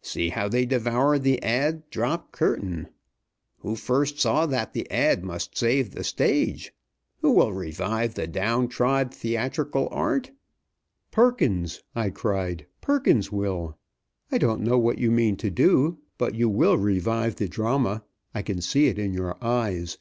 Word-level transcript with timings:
See 0.00 0.28
how 0.28 0.46
they 0.48 0.64
devour 0.64 1.18
the 1.18 1.42
ad. 1.42 1.90
drop 1.90 2.30
curtain! 2.30 2.86
Who 3.62 3.74
first 3.74 4.16
saw 4.20 4.46
that 4.46 4.74
the 4.74 4.88
ad. 4.92 5.24
must 5.24 5.58
save 5.58 5.90
the 5.90 6.04
stage? 6.04 6.72
Who 7.20 7.32
will 7.32 7.52
revive 7.52 8.14
the 8.14 8.28
down 8.28 8.68
trod 8.68 9.12
theatrical 9.12 9.88
art?" 9.90 10.30
"Perkins!" 11.10 11.82
I 11.96 12.10
cried. 12.10 12.66
"Perkins 12.80 13.32
will. 13.32 13.76
I 14.30 14.38
don't 14.38 14.60
know 14.62 14.78
what 14.78 14.98
you 14.98 15.10
mean 15.10 15.34
to 15.38 15.50
do, 15.50 15.98
but 16.16 16.36
you 16.36 16.48
will 16.48 16.76
revive 16.78 17.34
the 17.34 17.48
drama. 17.48 18.04
I 18.32 18.42
can 18.42 18.60
see 18.60 18.86
it 18.86 19.00
in 19.00 19.12
your 19.12 19.36
eyes. 19.44 19.98